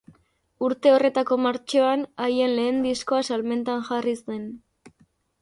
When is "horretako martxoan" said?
0.93-2.07